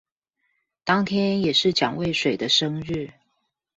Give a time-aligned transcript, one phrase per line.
[0.83, 3.13] 當天也是蔣渭水的生日